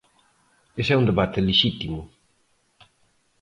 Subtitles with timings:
[0.79, 2.01] Ese é un debate lexítimo.